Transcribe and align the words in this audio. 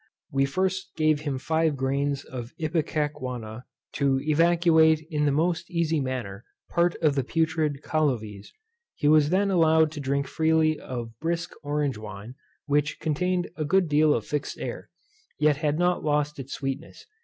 We 0.31 0.45
first 0.45 0.95
gave 0.97 1.19
him 1.19 1.37
five 1.37 1.75
grains 1.75 2.23
of 2.25 2.53
ipecacuanha, 2.59 3.65
to 3.93 4.19
evacuate 4.21 5.05
in 5.11 5.25
the 5.25 5.31
most 5.31 5.69
easy 5.69 5.99
manner 5.99 6.43
part 6.71 6.95
of 7.03 7.13
the 7.13 7.23
putrid 7.23 7.83
colluvies: 7.83 8.51
he 8.95 9.07
was 9.07 9.29
then 9.29 9.51
allowed 9.51 9.91
to 9.91 9.99
drink 9.99 10.25
freely 10.25 10.79
of 10.79 11.11
brisk 11.19 11.51
orange 11.61 11.99
wine, 11.99 12.33
which 12.65 12.99
contained 12.99 13.51
a 13.55 13.63
good 13.63 13.87
deal 13.87 14.15
of 14.15 14.25
fixed 14.25 14.57
air, 14.57 14.89
yet 15.37 15.57
had 15.57 15.77
not 15.77 16.03
lost 16.03 16.39
its 16.39 16.53
sweetness. 16.53 17.05